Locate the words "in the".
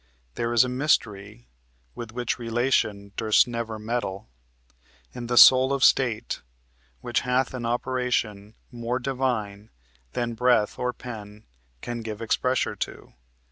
5.13-5.37